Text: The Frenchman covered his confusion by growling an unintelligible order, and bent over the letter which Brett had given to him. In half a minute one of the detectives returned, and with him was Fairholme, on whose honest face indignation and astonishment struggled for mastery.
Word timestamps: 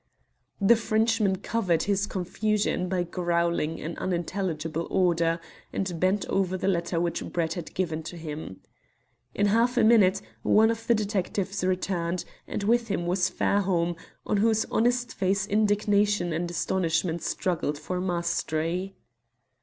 The 0.59 0.75
Frenchman 0.75 1.35
covered 1.35 1.83
his 1.83 2.07
confusion 2.07 2.89
by 2.89 3.03
growling 3.03 3.79
an 3.79 3.99
unintelligible 3.99 4.87
order, 4.89 5.39
and 5.71 5.99
bent 5.99 6.25
over 6.25 6.57
the 6.57 6.67
letter 6.67 6.99
which 6.99 7.23
Brett 7.25 7.53
had 7.53 7.75
given 7.75 8.01
to 8.09 8.17
him. 8.17 8.61
In 9.35 9.45
half 9.45 9.77
a 9.77 9.83
minute 9.83 10.19
one 10.41 10.71
of 10.71 10.87
the 10.87 10.95
detectives 10.95 11.63
returned, 11.63 12.25
and 12.47 12.63
with 12.63 12.87
him 12.87 13.05
was 13.05 13.29
Fairholme, 13.29 13.95
on 14.25 14.37
whose 14.37 14.65
honest 14.71 15.13
face 15.13 15.45
indignation 15.45 16.33
and 16.33 16.49
astonishment 16.49 17.21
struggled 17.21 17.77
for 17.77 18.01
mastery. 18.01 18.95